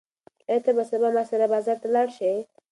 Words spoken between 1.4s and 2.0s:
بازار ته